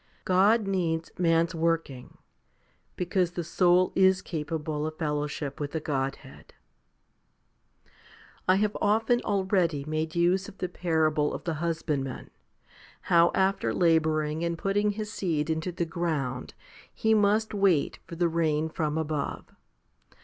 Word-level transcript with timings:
God 0.25 0.65
needs 0.65 1.11
man's 1.19 1.53
working, 1.53 2.17
because 2.95 3.33
the 3.33 3.43
soul 3.43 3.91
is 3.93 4.23
capable 4.23 4.87
of 4.87 4.97
fellowship 4.97 5.59
with 5.59 5.73
the 5.73 5.79
Godhead. 5.79 6.55
19. 8.47 8.47
I 8.47 8.55
have 8.55 8.75
often 8.81 9.21
already 9.21 9.83
made 9.85 10.15
use 10.15 10.49
of 10.49 10.57
the 10.57 10.67
parable 10.69 11.35
of 11.35 11.43
the 11.43 11.53
husbandman, 11.61 12.31
how 13.13 13.29
after 13.35 13.75
labouring 13.75 14.43
and 14.43 14.57
putting 14.57 14.93
his 14.93 15.13
seed 15.13 15.51
into 15.51 15.71
the 15.71 15.85
ground 15.85 16.55
he 16.91 17.13
must 17.13 17.53
wait 17.53 17.99
for 18.07 18.15
the 18.15 18.27
rain 18.27 18.69
from 18.69 18.97
above. 18.97 19.51